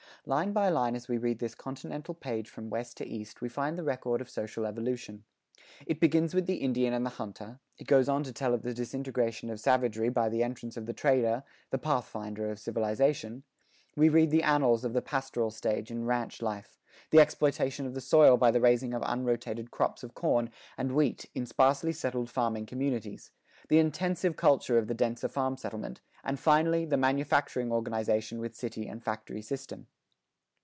[0.27, 3.75] Line by line as we read this continental page from West to East we find
[3.75, 5.23] the record of social evolution.
[5.87, 8.71] It begins with the Indian and the hunter; it goes on to tell of the
[8.75, 11.41] disintegration of savagery by the entrance of the trader,
[11.71, 13.41] the pathfinder of civilization;
[13.95, 16.77] we read the annals of the pastoral stage in ranch life;
[17.09, 21.25] the exploitation of the soil by the raising of unrotated crops of corn and wheat
[21.33, 23.31] in sparsely settled farming communities;
[23.69, 28.87] the intensive culture of the denser farm settlement; and finally the manufacturing organization with city
[28.87, 29.87] and factory system.